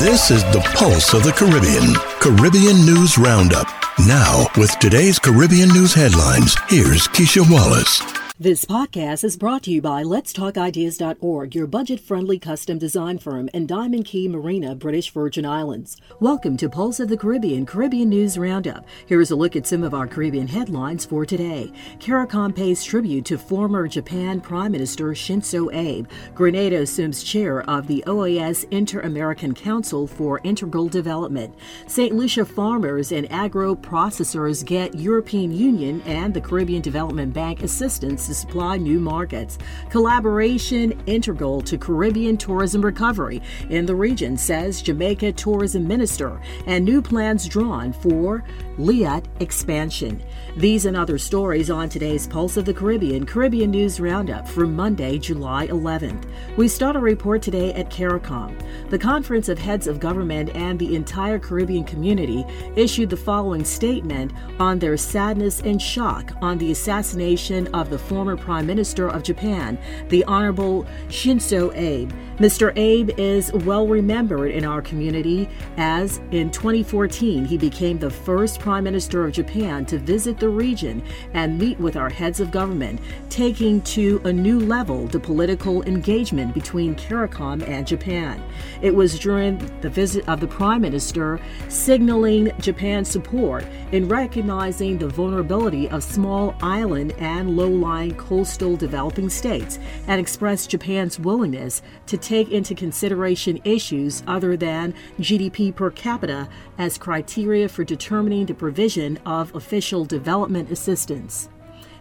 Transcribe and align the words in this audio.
This 0.00 0.30
is 0.30 0.44
the 0.44 0.60
pulse 0.74 1.14
of 1.14 1.22
the 1.22 1.32
Caribbean. 1.32 1.94
Caribbean 2.20 2.84
News 2.84 3.16
Roundup. 3.16 3.66
Now, 4.06 4.46
with 4.58 4.78
today's 4.78 5.18
Caribbean 5.18 5.70
News 5.70 5.94
headlines, 5.94 6.54
here's 6.68 7.08
Keisha 7.08 7.50
Wallace. 7.50 8.25
This 8.38 8.66
podcast 8.66 9.24
is 9.24 9.38
brought 9.38 9.62
to 9.62 9.70
you 9.70 9.80
by 9.80 10.02
Let'sTalkIdeas.org, 10.02 11.54
your 11.54 11.66
budget 11.66 11.98
friendly 11.98 12.38
custom 12.38 12.76
design 12.76 13.16
firm 13.16 13.48
in 13.54 13.66
Diamond 13.66 14.04
Key 14.04 14.28
Marina, 14.28 14.74
British 14.74 15.10
Virgin 15.10 15.46
Islands. 15.46 15.96
Welcome 16.20 16.58
to 16.58 16.68
Pulse 16.68 17.00
of 17.00 17.08
the 17.08 17.16
Caribbean 17.16 17.64
Caribbean 17.64 18.10
News 18.10 18.36
Roundup. 18.36 18.84
Here 19.06 19.22
is 19.22 19.30
a 19.30 19.36
look 19.36 19.56
at 19.56 19.66
some 19.66 19.82
of 19.82 19.94
our 19.94 20.06
Caribbean 20.06 20.48
headlines 20.48 21.02
for 21.06 21.24
today. 21.24 21.72
CARICOM 21.98 22.54
pays 22.54 22.84
tribute 22.84 23.24
to 23.24 23.38
former 23.38 23.88
Japan 23.88 24.42
Prime 24.42 24.72
Minister 24.72 25.06
Shinzo 25.12 25.74
Abe. 25.74 26.06
Grenada 26.34 26.82
assumes 26.82 27.24
chair 27.24 27.62
of 27.62 27.86
the 27.86 28.04
OAS 28.06 28.66
Inter 28.70 29.00
American 29.00 29.54
Council 29.54 30.06
for 30.06 30.42
Integral 30.44 30.90
Development. 30.90 31.54
St. 31.86 32.14
Lucia 32.14 32.44
farmers 32.44 33.12
and 33.12 33.32
agro 33.32 33.74
processors 33.74 34.62
get 34.62 34.94
European 34.94 35.56
Union 35.56 36.02
and 36.02 36.34
the 36.34 36.40
Caribbean 36.42 36.82
Development 36.82 37.32
Bank 37.32 37.62
assistance 37.62 38.25
to 38.26 38.34
supply 38.34 38.76
new 38.76 39.00
markets. 39.00 39.58
Collaboration 39.90 41.00
integral 41.06 41.60
to 41.62 41.78
Caribbean 41.78 42.36
tourism 42.36 42.82
recovery 42.82 43.42
in 43.70 43.86
the 43.86 43.94
region, 43.94 44.36
says 44.36 44.82
Jamaica 44.82 45.32
Tourism 45.32 45.86
Minister, 45.86 46.40
and 46.66 46.84
new 46.84 47.00
plans 47.00 47.48
drawn 47.48 47.92
for 47.92 48.44
LIAT 48.78 49.24
expansion. 49.40 50.22
These 50.56 50.86
and 50.86 50.96
other 50.96 51.18
stories 51.18 51.70
on 51.70 51.88
today's 51.88 52.26
Pulse 52.26 52.56
of 52.56 52.64
the 52.64 52.74
Caribbean 52.74 53.26
Caribbean 53.26 53.70
News 53.70 54.00
Roundup 54.00 54.48
for 54.48 54.66
Monday, 54.66 55.18
July 55.18 55.66
11th. 55.68 56.24
We 56.56 56.68
start 56.68 56.96
a 56.96 57.00
report 57.00 57.42
today 57.42 57.72
at 57.74 57.90
CARICOM. 57.90 58.90
The 58.90 58.98
Conference 58.98 59.48
of 59.48 59.58
Heads 59.58 59.86
of 59.86 60.00
Government 60.00 60.50
and 60.54 60.78
the 60.78 60.96
entire 60.96 61.38
Caribbean 61.38 61.84
community 61.84 62.44
issued 62.74 63.10
the 63.10 63.16
following 63.16 63.64
statement 63.64 64.32
on 64.58 64.78
their 64.78 64.96
sadness 64.96 65.60
and 65.60 65.80
shock 65.80 66.32
on 66.40 66.58
the 66.58 66.70
assassination 66.70 67.66
of 67.74 67.90
the 67.90 67.98
former 67.98 68.15
Prime 68.36 68.66
Minister 68.66 69.08
of 69.08 69.22
Japan, 69.22 69.78
the 70.08 70.24
Honorable 70.24 70.86
Shinzo 71.08 71.70
Abe. 71.76 72.10
Mr. 72.38 72.70
Abe 72.76 73.18
is 73.18 73.50
well 73.50 73.86
remembered 73.86 74.50
in 74.50 74.62
our 74.62 74.82
community 74.82 75.48
as 75.78 76.18
in 76.32 76.50
2014 76.50 77.46
he 77.46 77.56
became 77.56 77.98
the 77.98 78.10
first 78.10 78.60
Prime 78.60 78.84
Minister 78.84 79.24
of 79.24 79.32
Japan 79.32 79.86
to 79.86 79.96
visit 79.96 80.38
the 80.38 80.50
region 80.50 81.02
and 81.32 81.58
meet 81.58 81.80
with 81.80 81.96
our 81.96 82.10
heads 82.10 82.38
of 82.38 82.50
government, 82.50 83.00
taking 83.30 83.80
to 83.82 84.20
a 84.24 84.32
new 84.32 84.60
level 84.60 85.06
the 85.06 85.18
political 85.18 85.82
engagement 85.84 86.52
between 86.52 86.94
CARICOM 86.94 87.66
and 87.66 87.86
Japan. 87.86 88.42
It 88.82 88.94
was 88.94 89.18
during 89.18 89.56
the 89.80 89.88
visit 89.88 90.28
of 90.28 90.40
the 90.40 90.46
Prime 90.46 90.82
Minister 90.82 91.40
signaling 91.68 92.52
Japan's 92.60 93.08
support 93.08 93.64
in 93.92 94.08
recognizing 94.08 94.98
the 94.98 95.08
vulnerability 95.08 95.88
of 95.88 96.04
small 96.04 96.54
island 96.60 97.14
and 97.16 97.56
low 97.56 97.70
lying 97.70 98.14
coastal 98.16 98.76
developing 98.76 99.30
states 99.30 99.78
and 100.06 100.20
expressed 100.20 100.68
Japan's 100.68 101.18
willingness 101.18 101.80
to 102.04 102.18
take 102.26 102.50
into 102.50 102.74
consideration 102.74 103.60
issues 103.64 104.24
other 104.26 104.56
than 104.56 104.92
GDP 105.20 105.74
per 105.74 105.90
capita 105.90 106.48
as 106.76 106.98
criteria 106.98 107.68
for 107.68 107.84
determining 107.84 108.46
the 108.46 108.54
provision 108.54 109.18
of 109.24 109.54
official 109.54 110.04
development 110.04 110.70
assistance. 110.72 111.48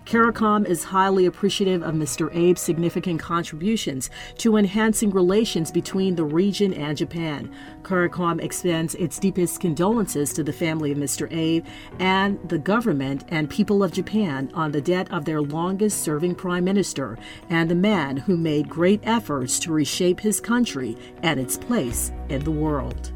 CARICOM 0.05 0.67
is 0.67 0.83
highly 0.83 1.25
appreciative 1.25 1.81
of 1.81 1.95
Mr. 1.95 2.29
Abe's 2.29 2.61
significant 2.61 3.19
contributions 3.19 4.11
to 4.37 4.55
enhancing 4.55 5.09
relations 5.09 5.71
between 5.71 6.15
the 6.15 6.23
region 6.23 6.75
and 6.75 6.95
Japan. 6.95 7.51
CARICOM 7.81 8.39
extends 8.39 8.93
its 8.95 9.17
deepest 9.17 9.59
condolences 9.59 10.31
to 10.33 10.43
the 10.43 10.53
family 10.53 10.91
of 10.91 10.99
Mr. 10.99 11.27
Abe 11.33 11.65
and 11.97 12.37
the 12.47 12.59
government 12.59 13.25
and 13.29 13.49
people 13.49 13.83
of 13.83 13.93
Japan 13.93 14.51
on 14.53 14.71
the 14.71 14.81
death 14.81 15.11
of 15.11 15.25
their 15.25 15.41
longest 15.41 16.03
serving 16.03 16.35
prime 16.35 16.63
minister 16.63 17.17
and 17.49 17.67
the 17.67 17.75
man 17.75 18.15
who 18.15 18.37
made 18.37 18.69
great 18.69 19.01
efforts 19.03 19.57
to 19.57 19.73
reshape 19.73 20.19
his 20.19 20.39
country 20.39 20.95
and 21.23 21.39
its 21.39 21.57
place 21.57 22.11
in 22.29 22.43
the 22.43 22.51
world. 22.51 23.11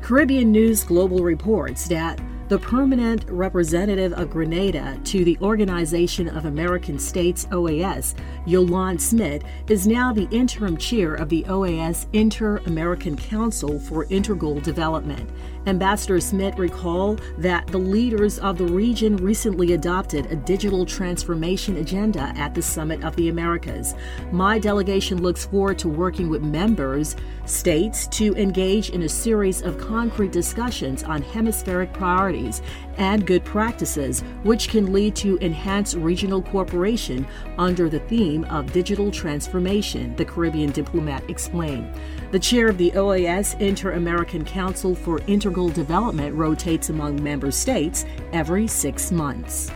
Caribbean 0.00 0.50
News 0.50 0.82
Global 0.82 1.22
reports 1.22 1.86
that 1.88 2.18
the 2.48 2.58
permanent 2.58 3.24
representative 3.28 4.12
of 4.14 4.30
Grenada 4.30 4.98
to 5.04 5.24
the 5.24 5.38
Organization 5.40 6.28
of 6.28 6.44
American 6.44 6.98
States, 6.98 7.46
OAS, 7.50 8.14
Yolande 8.46 9.00
Smith, 9.00 9.42
is 9.68 9.86
now 9.86 10.12
the 10.12 10.28
interim 10.30 10.76
chair 10.76 11.14
of 11.14 11.28
the 11.28 11.44
OAS 11.44 12.06
Inter 12.12 12.58
American 12.66 13.16
Council 13.16 13.78
for 13.78 14.04
Integral 14.10 14.60
Development. 14.60 15.28
Ambassador 15.66 16.20
Smith 16.20 16.58
recalled 16.58 17.22
that 17.38 17.66
the 17.68 17.78
leaders 17.78 18.38
of 18.40 18.58
the 18.58 18.66
region 18.66 19.16
recently 19.16 19.74
adopted 19.74 20.26
a 20.26 20.36
digital 20.36 20.84
transformation 20.84 21.76
agenda 21.76 22.32
at 22.36 22.54
the 22.54 22.62
Summit 22.62 23.04
of 23.04 23.14
the 23.16 23.28
Americas. 23.28 23.94
My 24.32 24.58
delegation 24.58 25.22
looks 25.22 25.46
forward 25.46 25.78
to 25.78 25.88
working 25.88 26.28
with 26.28 26.42
members 26.42 27.16
states 27.44 28.06
to 28.08 28.34
engage 28.34 28.90
in 28.90 29.02
a 29.02 29.08
series 29.08 29.62
of 29.62 29.78
concrete 29.78 30.32
discussions 30.32 31.02
on 31.02 31.22
hemispheric 31.22 31.92
priorities 31.92 32.62
and 32.98 33.26
good 33.26 33.44
practices, 33.44 34.20
which 34.42 34.68
can 34.68 34.92
lead 34.92 35.14
to 35.16 35.36
enhanced 35.38 35.96
regional 35.96 36.42
cooperation 36.42 37.26
under 37.58 37.88
the 37.88 38.00
theme 38.00 38.44
of 38.44 38.72
digital 38.72 39.10
transformation, 39.10 40.14
the 40.16 40.24
Caribbean 40.24 40.70
diplomat 40.70 41.28
explained. 41.28 41.92
The 42.30 42.38
chair 42.38 42.68
of 42.68 42.78
the 42.78 42.90
OAS 42.92 43.60
Inter 43.60 43.92
American 43.92 44.44
Council 44.44 44.94
for 44.94 45.20
Integral 45.26 45.68
Development 45.68 46.34
rotates 46.34 46.88
among 46.88 47.22
member 47.22 47.50
states 47.50 48.04
every 48.32 48.66
six 48.66 49.12
months. 49.12 49.70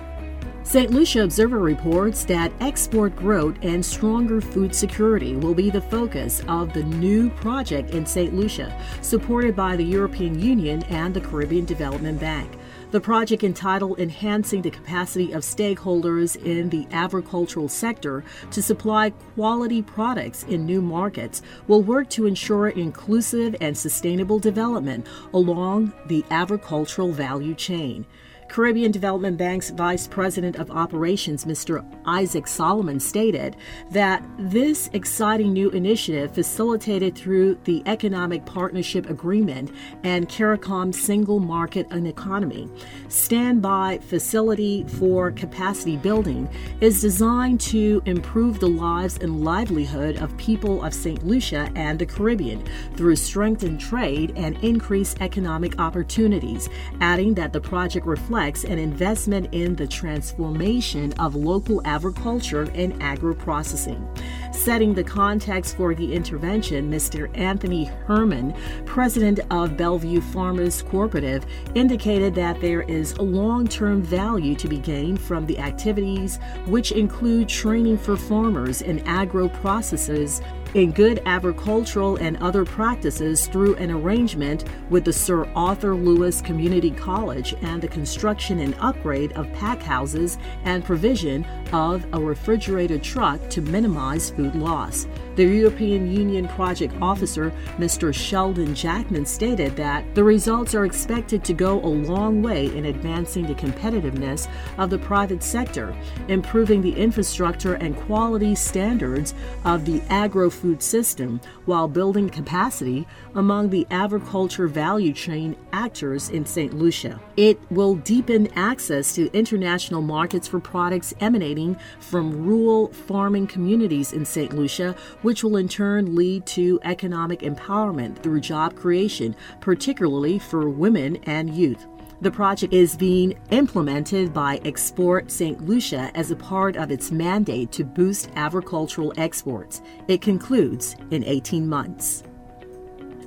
St. 0.66 0.90
Lucia 0.90 1.22
Observer 1.22 1.60
reports 1.60 2.24
that 2.24 2.50
export 2.58 3.14
growth 3.14 3.54
and 3.62 3.86
stronger 3.86 4.40
food 4.40 4.74
security 4.74 5.36
will 5.36 5.54
be 5.54 5.70
the 5.70 5.80
focus 5.80 6.42
of 6.48 6.72
the 6.72 6.82
new 6.82 7.30
project 7.30 7.90
in 7.90 8.04
St. 8.04 8.34
Lucia, 8.34 8.76
supported 9.00 9.54
by 9.54 9.76
the 9.76 9.84
European 9.84 10.36
Union 10.36 10.82
and 10.90 11.14
the 11.14 11.20
Caribbean 11.20 11.66
Development 11.66 12.18
Bank. 12.18 12.58
The 12.92 13.00
project 13.00 13.42
entitled 13.42 13.98
Enhancing 13.98 14.62
the 14.62 14.70
Capacity 14.70 15.32
of 15.32 15.42
Stakeholders 15.42 16.36
in 16.36 16.70
the 16.70 16.86
Agricultural 16.92 17.68
Sector 17.68 18.22
to 18.52 18.62
Supply 18.62 19.10
Quality 19.10 19.82
Products 19.82 20.44
in 20.44 20.64
New 20.64 20.80
Markets 20.80 21.42
will 21.66 21.82
work 21.82 22.08
to 22.10 22.26
ensure 22.26 22.68
inclusive 22.68 23.56
and 23.60 23.76
sustainable 23.76 24.38
development 24.38 25.04
along 25.34 25.92
the 26.06 26.24
agricultural 26.30 27.10
value 27.10 27.54
chain. 27.56 28.06
Caribbean 28.48 28.92
Development 28.92 29.36
Bank's 29.36 29.70
Vice 29.70 30.06
President 30.06 30.56
of 30.56 30.70
Operations, 30.70 31.44
Mr. 31.44 31.84
Isaac 32.06 32.46
Solomon, 32.46 33.00
stated 33.00 33.56
that 33.90 34.24
this 34.38 34.88
exciting 34.92 35.52
new 35.52 35.70
initiative, 35.70 36.32
facilitated 36.32 37.14
through 37.14 37.58
the 37.64 37.82
Economic 37.86 38.44
Partnership 38.46 39.10
Agreement 39.10 39.72
and 40.04 40.28
CARICOM 40.28 40.94
Single 40.94 41.40
Market 41.40 41.86
and 41.90 42.06
Economy, 42.06 42.68
standby 43.08 43.98
facility 43.98 44.84
for 44.84 45.32
capacity 45.32 45.96
building, 45.96 46.48
is 46.80 47.00
designed 47.00 47.60
to 47.60 48.00
improve 48.06 48.60
the 48.60 48.68
lives 48.68 49.18
and 49.18 49.44
livelihood 49.44 50.16
of 50.18 50.36
people 50.36 50.84
of 50.84 50.94
St. 50.94 51.26
Lucia 51.26 51.70
and 51.74 51.98
the 51.98 52.06
Caribbean 52.06 52.64
through 52.94 53.16
strengthened 53.16 53.80
trade 53.80 54.32
and 54.36 54.56
increased 54.62 55.20
economic 55.20 55.78
opportunities, 55.80 56.68
adding 57.00 57.34
that 57.34 57.52
the 57.52 57.60
project 57.60 58.06
reflects 58.06 58.35
reflects 58.36 58.64
an 58.64 58.78
investment 58.78 59.48
in 59.52 59.74
the 59.76 59.86
transformation 59.86 61.10
of 61.14 61.34
local 61.34 61.80
agriculture 61.86 62.68
and 62.74 63.02
agro-processing. 63.02 64.06
Setting 64.52 64.92
the 64.92 65.02
context 65.02 65.74
for 65.74 65.94
the 65.94 66.12
intervention, 66.12 66.90
Mr. 66.90 67.34
Anthony 67.34 67.84
Herman, 67.84 68.54
president 68.84 69.40
of 69.50 69.78
Bellevue 69.78 70.20
Farmers 70.20 70.82
Cooperative, 70.82 71.46
indicated 71.74 72.34
that 72.34 72.60
there 72.60 72.82
is 72.82 73.16
long 73.18 73.66
term 73.66 74.02
value 74.02 74.54
to 74.56 74.68
be 74.68 74.78
gained 74.78 75.18
from 75.18 75.46
the 75.46 75.58
activities, 75.58 76.38
which 76.66 76.92
include 76.92 77.48
training 77.48 77.96
for 77.96 78.18
farmers 78.18 78.82
in 78.82 78.98
agro 79.06 79.48
processes 79.48 80.42
in 80.74 80.92
good 80.92 81.22
agricultural 81.26 82.16
and 82.16 82.36
other 82.38 82.64
practices 82.64 83.46
through 83.46 83.76
an 83.76 83.90
arrangement 83.90 84.64
with 84.90 85.04
the 85.04 85.12
Sir 85.12 85.48
Arthur 85.54 85.94
Lewis 85.94 86.40
Community 86.40 86.90
College 86.90 87.54
and 87.62 87.82
the 87.82 87.88
construction 87.88 88.58
and 88.60 88.74
upgrade 88.80 89.32
of 89.32 89.52
pack 89.54 89.80
houses 89.82 90.38
and 90.64 90.84
provision 90.84 91.44
of 91.72 92.06
a 92.12 92.20
refrigerated 92.20 93.02
truck 93.02 93.48
to 93.50 93.60
minimize 93.60 94.30
food 94.30 94.54
loss. 94.54 95.06
The 95.36 95.44
European 95.44 96.10
Union 96.10 96.48
project 96.48 96.94
officer, 97.02 97.52
Mr. 97.76 98.14
Sheldon 98.14 98.74
Jackman, 98.74 99.26
stated 99.26 99.76
that 99.76 100.14
the 100.14 100.24
results 100.24 100.74
are 100.74 100.86
expected 100.86 101.44
to 101.44 101.52
go 101.52 101.78
a 101.80 101.86
long 101.86 102.40
way 102.40 102.74
in 102.74 102.86
advancing 102.86 103.46
the 103.46 103.54
competitiveness 103.54 104.48
of 104.78 104.88
the 104.88 104.96
private 104.96 105.42
sector, 105.42 105.94
improving 106.28 106.80
the 106.80 106.96
infrastructure 106.96 107.74
and 107.74 107.94
quality 107.98 108.54
standards 108.54 109.34
of 109.66 109.84
the 109.84 110.00
agro 110.08 110.48
food 110.48 110.82
system 110.82 111.38
while 111.66 111.86
building 111.86 112.30
capacity 112.30 113.06
among 113.34 113.68
the 113.68 113.86
agriculture 113.90 114.66
value 114.66 115.12
chain 115.12 115.54
actors 115.74 116.30
in 116.30 116.46
St. 116.46 116.72
Lucia. 116.72 117.20
It 117.36 117.60
will 117.70 117.96
deepen 117.96 118.46
access 118.54 119.14
to 119.16 119.30
international 119.34 120.00
markets 120.00 120.48
for 120.48 120.60
products 120.60 121.12
emanating 121.20 121.76
from 122.00 122.46
rural 122.46 122.88
farming 122.88 123.48
communities 123.48 124.14
in 124.14 124.24
St. 124.24 124.54
Lucia, 124.54 124.96
which 125.26 125.42
will 125.42 125.56
in 125.56 125.66
turn 125.66 126.14
lead 126.14 126.46
to 126.46 126.78
economic 126.84 127.40
empowerment 127.40 128.16
through 128.22 128.38
job 128.38 128.76
creation, 128.76 129.34
particularly 129.60 130.38
for 130.38 130.68
women 130.68 131.16
and 131.24 131.52
youth. 131.52 131.88
The 132.20 132.30
project 132.30 132.72
is 132.72 132.96
being 132.96 133.36
implemented 133.50 134.32
by 134.32 134.60
Export 134.64 135.32
St. 135.32 135.66
Lucia 135.66 136.12
as 136.14 136.30
a 136.30 136.36
part 136.36 136.76
of 136.76 136.92
its 136.92 137.10
mandate 137.10 137.72
to 137.72 137.82
boost 137.82 138.30
agricultural 138.36 139.12
exports. 139.16 139.82
It 140.06 140.22
concludes 140.22 140.94
in 141.10 141.24
18 141.24 141.68
months. 141.68 142.22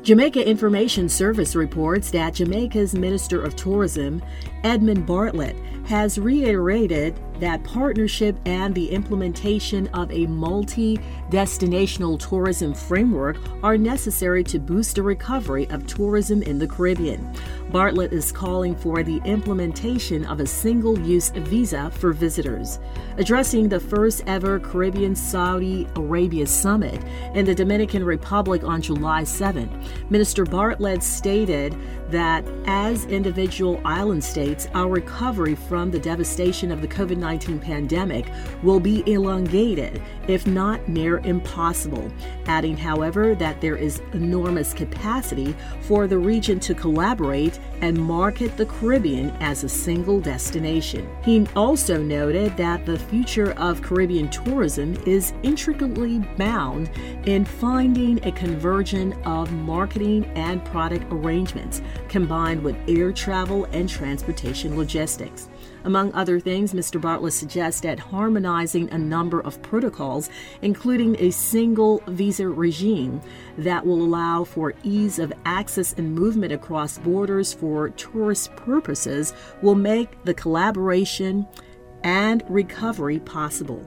Jamaica 0.02 0.48
Information 0.48 1.10
Service 1.10 1.58
reports 1.58 2.10
that 2.12 2.34
Jamaica's 2.34 2.96
Minister 2.96 3.44
of 3.44 3.58
Tourism, 3.58 4.24
Edmund 4.64 5.06
Bartlett, 5.06 5.58
has 5.86 6.18
reiterated 6.18 7.20
that 7.42 7.64
partnership 7.64 8.38
and 8.46 8.74
the 8.74 8.90
implementation 8.92 9.88
of 9.90 10.10
a 10.12 10.26
multi 10.28 10.98
destinational 11.30 12.18
tourism 12.18 12.74
framework 12.74 13.38
are 13.62 13.78
necessary 13.78 14.44
to 14.46 14.58
boost 14.58 14.96
the 14.96 15.04
recovery 15.04 15.70
of 15.70 15.86
tourism 15.86 16.44
in 16.44 16.60
the 16.60 16.68
Caribbean. 16.68 17.30
Bartlett 17.72 18.14
is 18.14 18.32
calling 18.32 18.76
for 18.76 19.04
the 19.04 19.22
implementation 19.26 20.26
of 20.26 20.40
a 20.40 20.48
single 20.48 20.98
use 20.98 21.30
visa 21.30 21.92
for 21.92 22.14
visitors. 22.14 22.80
Addressing 23.18 23.70
the 23.70 23.80
first 23.80 24.24
ever 24.26 24.60
Caribbean 24.60 25.16
Saudi 25.16 25.88
Arabia 25.96 26.48
summit 26.48 27.00
in 27.36 27.46
the 27.46 27.54
Dominican 27.54 28.04
Republic 28.04 28.64
on 28.64 28.82
July 28.82 29.24
7, 29.24 29.70
Minister 30.10 30.46
Bartlett 30.46 31.04
stated 31.04 31.76
that 32.10 32.44
as 32.66 33.06
individual 33.06 33.80
island 33.86 34.24
states, 34.24 34.68
our 34.74 34.90
recovery 34.90 35.54
from 35.54 35.92
the 35.92 36.00
devastation 36.00 36.72
of 36.72 36.82
the 36.82 36.88
COVID 36.88 37.18
19 37.18 37.60
pandemic 37.60 38.26
will 38.64 38.80
be 38.80 39.04
elongated, 39.06 40.02
if 40.28 40.48
not 40.48 40.88
near 40.90 41.20
impossible. 41.20 42.12
Adding, 42.48 42.78
however, 42.78 43.36
that 43.36 43.62
there 43.62 43.76
is 43.76 44.02
enormous 44.14 44.74
capacity 44.74 45.56
for 45.82 46.08
the 46.08 46.18
region 46.18 46.60
to 46.62 46.74
collaborate 46.74 47.59
and 47.82 47.98
market 47.98 48.56
the 48.58 48.66
Caribbean 48.66 49.30
as 49.40 49.64
a 49.64 49.70
single 49.70 50.20
destination. 50.20 51.10
He 51.24 51.48
also 51.56 52.02
noted 52.02 52.56
that 52.58 52.86
the 52.86 53.00
future 53.00 53.52
of 53.54 53.82
Caribbean 53.82 54.30
tourism 54.30 54.96
is 55.06 55.34
intricately 55.44 56.20
bound 56.38 56.90
in 57.26 57.46
finding 57.46 58.24
a 58.26 58.32
convergence 58.32 59.16
of 59.26 59.52
marketing 59.52 60.26
and 60.36 60.64
product 60.66 61.06
arrangements 61.12 61.82
combined 62.08 62.62
with 62.62 62.76
air 62.88 63.12
travel 63.12 63.66
and 63.72 63.88
transportation 63.88 64.78
logistics. 64.78 65.48
Among 65.84 66.14
other 66.14 66.40
things, 66.40 66.74
Mr. 66.74 67.00
Bartlett 67.00 67.34
suggests 67.34 67.82
that 67.82 68.00
harmonizing 68.00 68.90
a 68.92 68.98
number 68.98 69.40
of 69.42 69.62
protocols, 69.62 70.30
including 70.62 71.16
a 71.20 71.32
single 71.32 72.04
visa 72.08 72.48
regime 72.48 73.22
that 73.58 73.86
will 73.86 74.02
allow 74.04 74.44
for 74.44 74.74
ease 74.84 75.20
of 75.20 75.34
access 75.46 75.94
and 75.94 76.14
movement 76.14 76.52
across 76.52 76.98
borders 76.98 77.54
for 77.54 77.90
tourist 77.90 78.56
purposes, 78.56 79.34
will 79.62 79.76
make 79.76 80.24
the 80.26 80.34
collaboration 80.34 81.48
and 82.04 82.44
recovery 82.50 83.20
possible. 83.20 83.86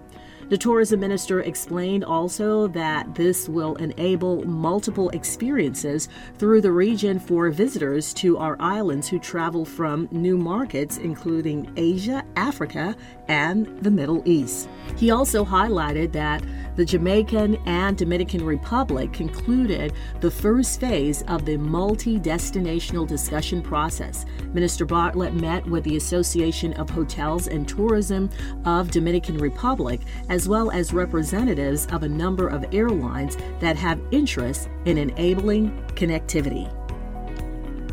The 0.52 0.58
tourism 0.58 1.00
minister 1.00 1.40
explained 1.40 2.04
also 2.04 2.66
that 2.68 3.14
this 3.14 3.48
will 3.48 3.74
enable 3.76 4.44
multiple 4.44 5.08
experiences 5.08 6.10
through 6.36 6.60
the 6.60 6.72
region 6.72 7.18
for 7.18 7.48
visitors 7.48 8.12
to 8.16 8.36
our 8.36 8.58
islands 8.60 9.08
who 9.08 9.18
travel 9.18 9.64
from 9.64 10.10
new 10.10 10.36
markets, 10.36 10.98
including 10.98 11.72
Asia, 11.78 12.22
Africa, 12.36 12.94
and 13.28 13.66
the 13.82 13.90
Middle 13.90 14.22
East. 14.26 14.68
He 14.98 15.10
also 15.10 15.42
highlighted 15.42 16.12
that 16.12 16.42
the 16.76 16.84
Jamaican 16.84 17.56
and 17.66 17.96
Dominican 17.96 18.44
Republic 18.44 19.12
concluded 19.12 19.92
the 20.20 20.30
first 20.30 20.80
phase 20.80 21.22
of 21.28 21.44
the 21.44 21.56
multi 21.56 22.18
destinational 22.18 23.06
discussion 23.06 23.62
process. 23.62 24.24
Minister 24.52 24.84
Bartlett 24.84 25.34
met 25.34 25.66
with 25.66 25.84
the 25.84 25.96
Association 25.96 26.72
of 26.74 26.88
Hotels 26.90 27.48
and 27.48 27.68
Tourism 27.68 28.30
of 28.64 28.90
Dominican 28.90 29.38
Republic 29.38 30.00
as 30.28 30.48
well 30.48 30.70
as 30.70 30.92
representatives 30.92 31.86
of 31.86 32.02
a 32.02 32.08
number 32.08 32.48
of 32.48 32.64
airlines 32.72 33.36
that 33.60 33.76
have 33.76 34.00
interest 34.10 34.68
in 34.84 34.98
enabling 34.98 35.72
connectivity. 35.94 36.70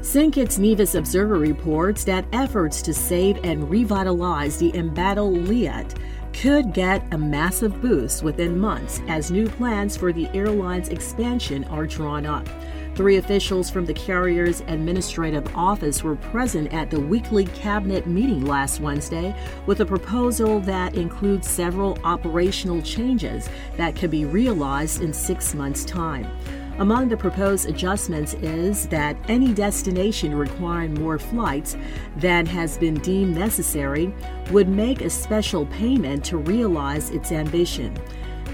St. 0.02 0.34
Kitts 0.34 0.58
Nevis 0.58 0.96
Observer 0.96 1.38
reports 1.38 2.06
that 2.06 2.26
efforts 2.32 2.82
to 2.84 2.94
save 2.94 3.38
and 3.44 3.70
revitalize 3.70 4.58
the 4.58 4.74
embattled 4.76 5.36
Liat 5.40 6.00
could 6.34 6.74
get 6.74 7.04
a 7.12 7.18
massive 7.18 7.82
boost 7.82 8.24
within 8.24 8.58
months 8.58 9.02
as 9.08 9.32
new 9.32 9.48
plans 9.48 9.98
for 9.98 10.14
the 10.14 10.28
airline's 10.34 10.90
expansion 10.90 11.64
are 11.66 11.86
drawn 11.86 12.26
up. 12.26 12.48
Three 12.96 13.16
officials 13.16 13.70
from 13.70 13.86
the 13.86 13.94
carrier's 13.94 14.60
administrative 14.68 15.56
office 15.56 16.04
were 16.04 16.18
present 16.18 16.74
at 16.74 16.90
the 16.90 17.00
weekly 17.00 17.46
cabinet 17.46 18.06
meeting 18.08 18.44
last 18.44 18.82
Wednesday 18.82 19.34
with 19.66 19.80
a 19.80 19.86
proposal 19.86 20.60
that 20.62 20.96
includes 20.96 21.50
several 21.50 21.98
operational 22.04 22.82
changes 22.82 23.48
that 23.78 23.96
could 23.96 24.12
be 24.12 24.26
realized 24.26 25.02
in 25.02 25.14
six 25.14 25.54
months' 25.54 25.86
time. 25.86 26.28
Among 26.80 27.10
the 27.10 27.18
proposed 27.18 27.68
adjustments 27.68 28.36
is 28.36 28.88
that 28.88 29.18
any 29.28 29.54
destination 29.54 30.34
requiring 30.34 30.94
more 30.94 31.20
flights 31.20 31.76
than 32.16 32.46
has 32.46 32.78
been 32.78 32.94
deemed 33.02 33.36
necessary 33.36 34.14
would 34.52 34.70
make 34.70 35.02
a 35.02 35.10
special 35.10 35.66
payment 35.66 36.24
to 36.26 36.38
realize 36.38 37.10
its 37.10 37.34
ambition. 37.34 37.98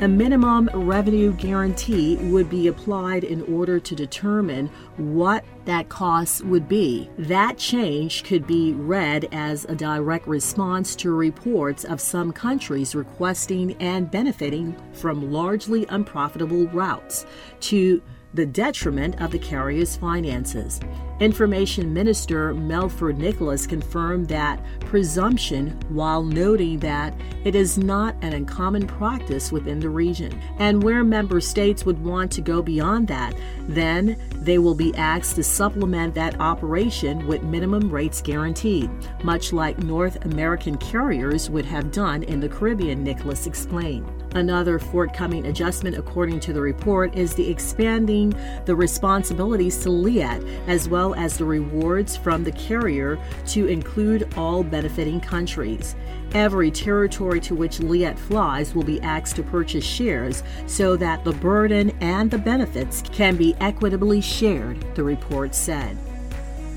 A 0.02 0.10
minimum 0.10 0.70
revenue 0.74 1.32
guarantee 1.32 2.18
would 2.18 2.50
be 2.50 2.68
applied 2.68 3.24
in 3.24 3.42
order 3.44 3.80
to 3.80 3.96
determine 3.96 4.68
what 4.98 5.46
that 5.64 5.88
cost 5.88 6.44
would 6.44 6.68
be. 6.68 7.10
That 7.18 7.58
change 7.58 8.26
could 8.26 8.46
be 8.46 8.74
read 8.74 9.30
as 9.32 9.64
a 9.64 9.74
direct 9.74 10.28
response 10.28 10.98
to 10.98 11.12
reports 11.12 11.86
of 11.86 12.02
some 12.02 12.34
countries 12.34 12.94
requesting 12.94 13.78
and 13.80 14.12
benefiting 14.12 14.76
from 14.92 15.32
largely 15.32 15.86
unprofitable 15.88 16.68
routes 16.68 17.26
to 17.62 18.02
the 18.36 18.46
detriment 18.46 19.22
of 19.22 19.32
the 19.32 19.40
carrier's 19.40 19.96
finances. 19.96 20.82
Information 21.22 21.94
Minister 21.94 22.54
Melford 22.54 23.18
Nicholas 23.18 23.66
confirmed 23.66 24.28
that 24.28 24.60
presumption 24.82 25.80
while 25.88 26.22
noting 26.22 26.80
that 26.80 27.14
it 27.46 27.56
is 27.56 27.78
not 27.78 28.16
an 28.22 28.34
uncommon 28.34 28.86
practice 28.86 29.52
within 29.52 29.80
the 29.80 29.90
region. 29.90 30.38
And 30.60 30.84
where 30.84 31.06
member 31.06 31.40
states 31.40 31.86
would 31.86 32.04
want 32.04 32.32
to 32.34 32.42
go 32.42 32.62
beyond 32.62 33.08
that, 33.08 33.34
then 33.70 34.18
they 34.42 34.58
will 34.58 34.76
be 34.76 34.94
asked 34.96 35.36
to 35.36 35.44
supplement 35.44 36.14
that 36.16 36.40
operation 36.42 37.26
with 37.28 37.44
minimum 37.44 37.90
rates 37.90 38.22
guaranteed, 38.22 38.90
much 39.24 39.54
like 39.54 39.80
North 39.80 40.26
American 40.26 40.78
carriers 40.78 41.50
would 41.50 41.66
have 41.66 41.94
done 41.94 42.24
in 42.24 42.42
the 42.42 42.50
Caribbean, 42.50 43.02
Nicholas 43.02 43.48
explained. 43.48 44.15
Another 44.36 44.80
forthcoming 44.80 45.48
adjustment, 45.48 45.98
according 45.98 46.42
to 46.42 46.52
the 46.52 46.60
report, 46.60 47.16
is 47.16 47.34
the 47.34 47.50
expanding 47.50 48.34
the 48.66 48.76
responsibilities 48.76 49.78
to 49.78 49.90
Liat 49.90 50.46
as 50.68 50.90
well 50.90 51.16
as 51.16 51.38
the 51.38 51.46
rewards 51.46 52.18
from 52.18 52.44
the 52.44 52.52
carrier 52.52 53.18
to 53.48 53.68
include 53.68 54.34
all 54.36 54.62
benefiting 54.62 55.22
countries. 55.22 55.96
Every 56.34 56.70
territory 56.70 57.40
to 57.42 57.56
which 57.56 57.80
Liat 57.80 58.20
flies 58.20 58.76
will 58.76 58.84
be 58.84 59.00
asked 59.00 59.38
to 59.38 59.44
purchase 59.44 59.86
shares 59.86 60.44
so 60.68 60.98
that 60.98 61.24
the 61.24 61.32
burden 61.32 61.92
and 62.02 62.30
the 62.30 62.38
benefits 62.38 63.04
can 63.04 63.38
be 63.38 63.56
equitably 63.62 64.20
shared, 64.20 64.86
the 64.96 65.04
report 65.04 65.56
said. 65.56 65.98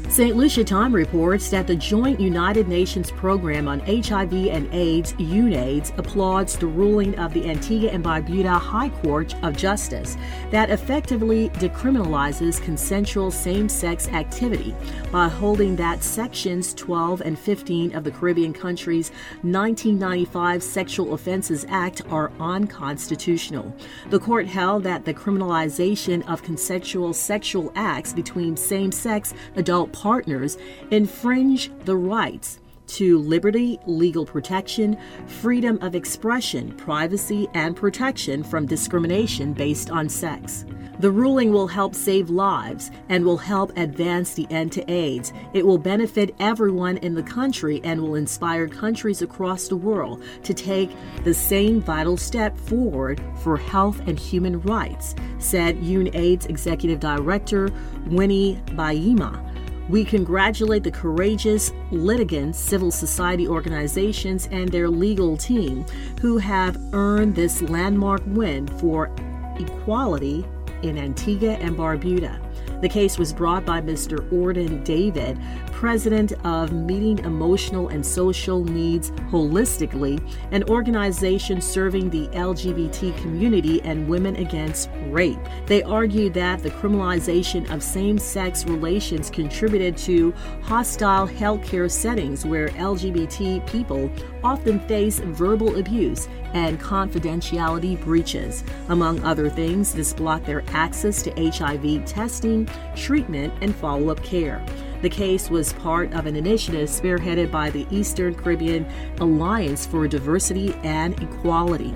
St. 0.09 0.35
Lucia 0.37 0.65
Time 0.65 0.95
reports 0.95 1.51
that 1.51 1.67
the 1.67 1.77
Joint 1.77 2.19
United 2.19 2.67
Nations 2.67 3.11
Program 3.11 3.69
on 3.69 3.81
HIV 3.81 4.33
and 4.33 4.73
AIDS, 4.73 5.13
UNAIDS, 5.13 5.97
applauds 5.99 6.57
the 6.57 6.67
ruling 6.67 7.17
of 7.19 7.35
the 7.35 7.49
Antigua 7.49 7.91
and 7.91 8.03
Barbuda 8.03 8.59
High 8.59 8.89
Court 8.89 9.35
of 9.45 9.55
Justice 9.55 10.17
that 10.51 10.71
effectively 10.71 11.51
decriminalizes 11.51 12.61
consensual 12.63 13.31
same 13.31 13.69
sex 13.69 14.09
activity 14.09 14.75
by 15.13 15.29
holding 15.29 15.77
that 15.77 16.03
Sections 16.03 16.73
12 16.73 17.21
and 17.21 17.39
15 17.39 17.95
of 17.95 18.03
the 18.03 18.11
Caribbean 18.11 18.55
country's 18.55 19.11
1995 19.43 20.63
Sexual 20.63 21.13
Offenses 21.13 21.67
Act 21.69 22.03
are 22.11 22.33
unconstitutional. 22.41 23.73
The 24.09 24.19
court 24.19 24.47
held 24.47 24.85
that 24.85 25.05
the 25.05 25.15
criminalization 25.15 26.27
of 26.29 26.43
consensual 26.43 27.13
sexual 27.13 27.71
acts 27.77 28.15
between 28.15 28.57
same 28.57 28.91
sex 28.91 29.35
adult 29.55 29.88
partners 29.93 30.57
infringe 30.91 31.71
the 31.85 31.97
rights 31.97 32.61
to 32.89 33.19
liberty, 33.19 33.79
legal 33.87 34.25
protection, 34.25 34.99
freedom 35.27 35.79
of 35.83 35.95
expression, 35.95 36.73
privacy, 36.73 37.49
and 37.55 37.77
protection 37.77 38.43
from 38.43 38.67
discrimination 38.67 39.53
based 39.53 39.91
on 39.91 40.09
sex. 40.09 40.65
The 40.99 41.11
ruling 41.11 41.53
will 41.53 41.69
help 41.69 41.95
save 41.95 42.29
lives 42.29 42.91
and 43.09 43.25
will 43.25 43.37
help 43.37 43.77
advance 43.77 44.35
the 44.35 44.49
end 44.51 44.73
to 44.73 44.91
AIDS. 44.91 45.33
It 45.53 45.65
will 45.65 45.79
benefit 45.79 46.35
everyone 46.41 46.97
in 46.99 47.15
the 47.15 47.23
country 47.23 47.81
and 47.85 48.01
will 48.01 48.17
inspire 48.17 48.67
countries 48.67 49.23
across 49.23 49.69
the 49.69 49.77
world 49.77 50.25
to 50.43 50.53
take 50.53 50.91
the 51.23 51.35
same 51.35 51.81
vital 51.81 52.17
step 52.17 52.59
forward 52.59 53.23
for 53.37 53.57
health 53.57 54.01
and 54.09 54.19
human 54.19 54.61
rights, 54.63 55.15
said 55.39 55.77
UNAIDS 55.77 56.47
Executive 56.47 56.99
Director 56.99 57.71
Winnie 58.09 58.61
Byanyima. 58.71 59.48
We 59.89 60.05
congratulate 60.05 60.85
the 60.85 60.91
courageous 60.91 61.73
litigants, 61.91 62.59
civil 62.59 62.91
society 62.91 63.49
organizations, 63.49 64.47
and 64.51 64.69
their 64.69 64.89
legal 64.89 65.37
team 65.37 65.87
who 66.21 66.37
have 66.37 66.77
earned 66.93 67.35
this 67.35 67.63
landmark 67.63 68.21
win 68.27 68.67
for 68.79 69.11
equality 69.59 70.45
in 70.83 70.99
Antigua 70.99 71.53
and 71.53 71.77
Barbuda. 71.77 72.39
The 72.81 72.89
case 72.89 73.19
was 73.19 73.33
brought 73.33 73.65
by 73.65 73.81
Mr. 73.81 74.31
Orden 74.33 74.85
David, 74.85 75.39
president 75.73 76.33
of 76.45 76.73
Meeting 76.73 77.19
Emotional 77.21 77.89
and 77.89 78.05
Social 78.05 78.63
Needs 78.63 79.11
Holistically, 79.31 80.21
an 80.53 80.63
organization 80.65 81.61
serving 81.61 82.11
the 82.11 82.29
LGBT 82.29 83.17
community 83.21 83.83
and 83.83 84.09
women 84.09 84.37
against 84.37 84.91
rape. 85.09 85.39
They 85.67 85.83
argued 85.83 86.35
that 86.35 86.63
the 86.63 86.71
criminalization 86.71 87.69
of 87.71 87.83
same 87.83 88.17
sex 88.19 88.65
relations 88.65 89.29
contributed 89.29 89.97
to 89.99 90.33
hostile 90.63 91.27
healthcare 91.27 91.91
settings 91.91 92.47
where 92.47 92.69
LGBT 92.69 93.67
people 93.67 94.11
often 94.43 94.81
face 94.81 95.19
verbal 95.19 95.79
abuse 95.79 96.29
and 96.55 96.81
confidentiality 96.81 98.01
breaches. 98.03 98.65
Among 98.89 99.23
other 99.23 99.49
things, 99.51 99.93
this 99.93 100.13
blocked 100.13 100.47
their 100.47 100.65
access 100.69 101.23
to 101.23 101.51
HIV 101.51 102.05
testing, 102.05 102.69
treatment, 102.97 103.53
and 103.61 103.75
follow 103.75 104.11
up 104.11 104.23
care. 104.23 104.65
The 105.03 105.11
case 105.11 105.49
was 105.49 105.73
part 105.75 106.13
of 106.13 106.27
an 106.27 106.35
initiative 106.35 106.89
spearheaded 106.89 107.51
by 107.51 107.71
the 107.71 107.87
Eastern 107.91 108.35
Caribbean 108.35 108.87
Alliance 109.21 109.87
for 109.87 110.09
Diversity 110.09 110.75
and 110.83 111.21
Equality. 111.23 111.95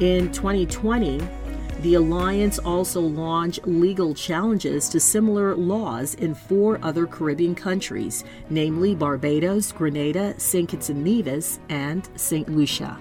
In 0.00 0.32
2020, 0.32 1.20
the 1.82 1.94
alliance 1.94 2.58
also 2.58 3.00
launched 3.00 3.66
legal 3.66 4.14
challenges 4.14 4.88
to 4.90 5.00
similar 5.00 5.54
laws 5.56 6.14
in 6.14 6.34
four 6.34 6.78
other 6.82 7.06
Caribbean 7.06 7.54
countries, 7.54 8.24
namely 8.50 8.94
Barbados, 8.94 9.72
Grenada, 9.72 10.38
St. 10.38 10.68
Kitts 10.68 10.90
and 10.90 11.02
Nevis, 11.02 11.58
and 11.68 12.08
St. 12.16 12.48
Lucia. 12.48 12.98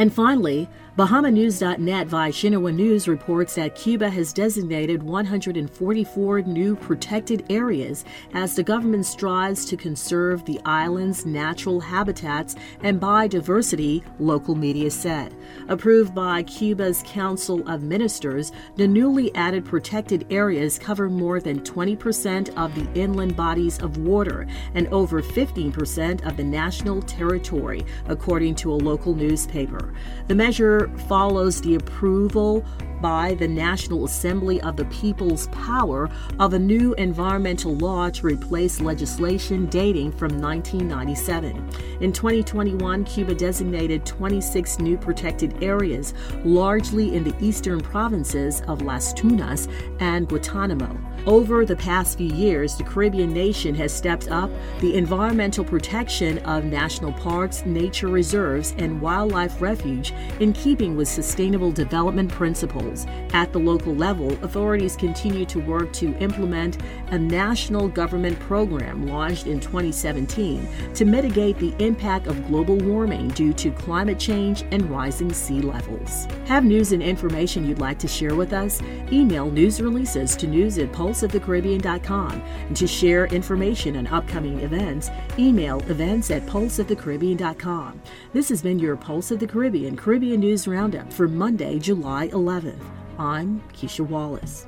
And 0.00 0.10
finally, 0.10 0.66
BahamaNews.net 0.96 2.06
via 2.08 2.32
Xinhua 2.32 2.74
News 2.74 3.06
reports 3.06 3.54
that 3.54 3.74
Cuba 3.74 4.08
has 4.08 4.32
designated 4.32 5.02
144 5.02 6.42
new 6.42 6.74
protected 6.74 7.44
areas 7.50 8.04
as 8.32 8.54
the 8.54 8.62
government 8.62 9.06
strives 9.06 9.64
to 9.66 9.76
conserve 9.76 10.44
the 10.44 10.58
island's 10.64 11.26
natural 11.26 11.80
habitats 11.80 12.56
and 12.82 13.00
biodiversity, 13.00 14.02
local 14.18 14.54
media 14.54 14.90
said. 14.90 15.34
Approved 15.68 16.14
by 16.14 16.42
Cuba's 16.44 17.02
Council 17.06 17.66
of 17.68 17.82
Ministers, 17.82 18.52
the 18.76 18.88
newly 18.88 19.34
added 19.34 19.64
protected 19.64 20.26
areas 20.30 20.78
cover 20.78 21.10
more 21.10 21.40
than 21.40 21.60
20% 21.60 22.56
of 22.56 22.74
the 22.74 23.00
inland 23.00 23.36
bodies 23.36 23.78
of 23.78 23.98
water 23.98 24.46
and 24.74 24.86
over 24.88 25.22
15% 25.22 26.26
of 26.26 26.36
the 26.36 26.44
national 26.44 27.02
territory, 27.02 27.84
according 28.08 28.54
to 28.56 28.72
a 28.72 28.74
local 28.74 29.14
newspaper. 29.14 29.89
The 30.28 30.34
measure 30.34 30.90
follows 31.08 31.60
the 31.60 31.74
approval 31.74 32.64
by 33.00 33.34
the 33.34 33.48
National 33.48 34.04
Assembly 34.04 34.60
of 34.60 34.76
the 34.76 34.84
People's 34.86 35.48
Power 35.48 36.10
of 36.38 36.52
a 36.52 36.58
new 36.58 36.94
environmental 36.94 37.74
law 37.76 38.10
to 38.10 38.26
replace 38.26 38.80
legislation 38.80 39.66
dating 39.66 40.12
from 40.12 40.40
1997. 40.40 41.56
In 42.00 42.12
2021, 42.12 43.04
Cuba 43.04 43.34
designated 43.34 44.04
26 44.04 44.78
new 44.78 44.98
protected 44.98 45.62
areas, 45.62 46.14
largely 46.44 47.14
in 47.14 47.24
the 47.24 47.34
eastern 47.40 47.80
provinces 47.80 48.62
of 48.68 48.82
Las 48.82 49.12
Tunas 49.12 49.68
and 50.00 50.28
Guantanamo. 50.28 50.98
Over 51.26 51.66
the 51.66 51.76
past 51.76 52.18
few 52.18 52.32
years, 52.32 52.76
the 52.76 52.84
Caribbean 52.84 53.32
nation 53.32 53.74
has 53.74 53.92
stepped 53.92 54.28
up 54.28 54.50
the 54.80 54.94
environmental 54.94 55.64
protection 55.64 56.38
of 56.40 56.64
national 56.64 57.12
parks, 57.12 57.64
nature 57.66 58.08
reserves, 58.08 58.74
and 58.78 59.00
wildlife 59.00 59.60
refuge 59.70 60.12
in 60.40 60.52
keeping 60.52 60.96
with 60.96 61.08
sustainable 61.08 61.70
development 61.70 62.30
principles. 62.30 63.06
At 63.32 63.52
the 63.52 63.58
local 63.58 63.94
level, 63.94 64.32
authorities 64.44 64.96
continue 64.96 65.46
to 65.46 65.60
work 65.60 65.92
to 65.94 66.16
implement 66.18 66.78
a 67.08 67.18
national 67.18 67.88
government 67.88 68.38
program 68.40 69.06
launched 69.06 69.46
in 69.46 69.60
2017 69.60 70.68
to 70.94 71.04
mitigate 71.04 71.58
the 71.58 71.74
impact 71.78 72.26
of 72.26 72.46
global 72.48 72.76
warming 72.78 73.28
due 73.28 73.52
to 73.52 73.70
climate 73.70 74.18
change 74.18 74.64
and 74.72 74.90
rising 74.90 75.32
sea 75.32 75.60
levels. 75.60 76.26
Have 76.46 76.64
news 76.64 76.92
and 76.92 77.02
information 77.02 77.66
you'd 77.66 77.78
like 77.78 77.98
to 78.00 78.08
share 78.08 78.34
with 78.34 78.52
us? 78.52 78.82
Email 79.12 79.50
news 79.50 79.80
releases 79.80 80.36
to 80.36 80.46
news 80.46 80.78
at 80.78 80.92
pulseofthecaribbean.com. 80.92 82.42
And 82.66 82.76
to 82.76 82.86
share 82.86 83.26
information 83.26 83.96
on 83.96 84.06
upcoming 84.08 84.60
events, 84.60 85.10
email 85.38 85.78
events 85.90 86.30
at 86.30 86.42
pulseofthecaribbean.com. 86.46 88.00
This 88.32 88.48
has 88.48 88.62
been 88.62 88.78
your 88.78 88.96
Pulse 88.96 89.30
of 89.30 89.38
the 89.38 89.46
Caribbean 89.60 89.94
Caribbean 89.94 90.40
News 90.40 90.66
Roundup 90.66 91.12
for 91.12 91.28
Monday, 91.28 91.78
July 91.78 92.28
11th. 92.28 92.82
I'm 93.18 93.62
Keisha 93.74 94.00
Wallace. 94.00 94.66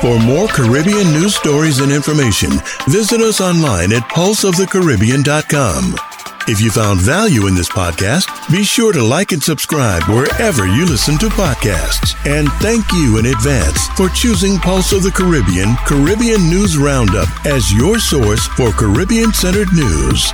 For 0.00 0.20
more 0.24 0.46
Caribbean 0.46 1.12
news 1.12 1.34
stories 1.34 1.80
and 1.80 1.90
information, 1.90 2.52
visit 2.86 3.20
us 3.22 3.40
online 3.40 3.92
at 3.92 4.04
pulseofthecaribbean.com. 4.04 6.15
If 6.48 6.60
you 6.60 6.70
found 6.70 7.00
value 7.00 7.48
in 7.48 7.56
this 7.56 7.68
podcast, 7.68 8.30
be 8.52 8.62
sure 8.62 8.92
to 8.92 9.02
like 9.02 9.32
and 9.32 9.42
subscribe 9.42 10.04
wherever 10.04 10.64
you 10.68 10.86
listen 10.86 11.18
to 11.18 11.26
podcasts. 11.26 12.14
And 12.24 12.48
thank 12.62 12.84
you 12.92 13.18
in 13.18 13.26
advance 13.26 13.88
for 13.96 14.08
choosing 14.10 14.56
Pulse 14.58 14.92
of 14.92 15.02
the 15.02 15.10
Caribbean 15.10 15.74
Caribbean 15.86 16.48
News 16.48 16.78
Roundup 16.78 17.28
as 17.46 17.72
your 17.72 17.98
source 17.98 18.46
for 18.46 18.70
Caribbean 18.70 19.32
centered 19.32 19.72
news. 19.72 20.32